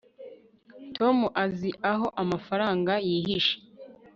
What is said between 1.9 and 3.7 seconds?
aho amafaranga yihishe